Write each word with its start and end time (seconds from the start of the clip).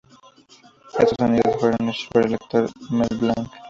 Estos 0.97 1.15
sonidos 1.19 1.57
fueron 1.59 1.89
hechos 1.89 2.09
por 2.11 2.25
el 2.25 2.33
actor 2.33 2.71
Mel 2.89 3.17
Blanc. 3.19 3.51